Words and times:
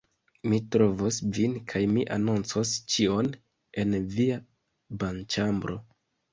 Mi 0.51 0.57
trovos 0.75 1.19
vin 1.37 1.53
kaj 1.73 1.83
mi 1.91 2.07
anoncos 2.17 2.73
ĉion... 2.95 3.31
en 3.85 3.95
via 4.19 4.41
banĉambro... 5.07 5.81